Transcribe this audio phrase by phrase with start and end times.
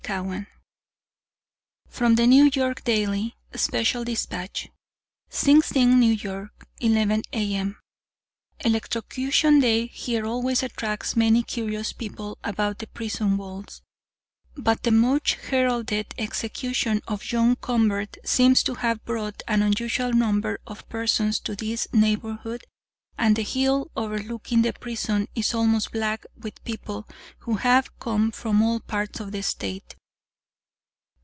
[0.03, 0.45] EPILOGUE
[1.87, 4.67] FROM THE NEW YORK DAILY (Special Despatch:)
[5.29, 6.17] "SING SING, N.
[6.21, 6.47] Y.,
[6.81, 7.55] 11 A.
[7.55, 7.79] M.
[8.59, 13.83] Electrocution day here always attracts many curious people about the prison walls,
[14.57, 20.59] but the much heralded execution of John Convert seems to have brought an unusual number
[20.67, 22.65] of persons to this neighborhood,
[23.17, 27.07] and the hill overlooking the prison is almost black with people,
[27.39, 29.95] who have come from all parts of the State.